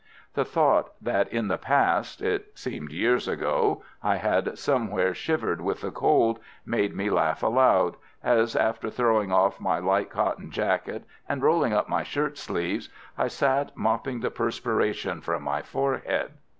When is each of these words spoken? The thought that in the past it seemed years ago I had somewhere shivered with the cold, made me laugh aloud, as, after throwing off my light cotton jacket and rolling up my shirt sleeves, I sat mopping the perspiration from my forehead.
The 0.33 0.45
thought 0.45 0.93
that 0.99 1.31
in 1.31 1.47
the 1.47 1.59
past 1.59 2.23
it 2.23 2.57
seemed 2.57 2.91
years 2.91 3.27
ago 3.27 3.83
I 4.01 4.15
had 4.15 4.57
somewhere 4.57 5.13
shivered 5.13 5.61
with 5.61 5.81
the 5.81 5.91
cold, 5.91 6.39
made 6.65 6.95
me 6.95 7.11
laugh 7.11 7.43
aloud, 7.43 7.97
as, 8.23 8.55
after 8.55 8.89
throwing 8.89 9.31
off 9.31 9.59
my 9.61 9.77
light 9.77 10.09
cotton 10.09 10.49
jacket 10.49 11.03
and 11.29 11.43
rolling 11.43 11.73
up 11.73 11.87
my 11.87 12.01
shirt 12.01 12.39
sleeves, 12.39 12.89
I 13.15 13.27
sat 13.27 13.77
mopping 13.77 14.21
the 14.21 14.31
perspiration 14.31 15.21
from 15.21 15.43
my 15.43 15.61
forehead. 15.61 16.31